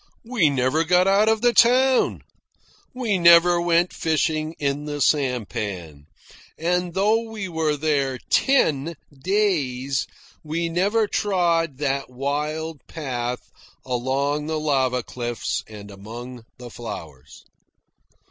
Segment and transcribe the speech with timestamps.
[0.25, 2.23] We never got out of the town.
[2.91, 6.07] We never went fishing in the sampan.
[6.57, 10.07] And though we were there ten days,
[10.43, 13.51] we never trod that wild path
[13.85, 17.45] along the lava cliffs and among the flowers.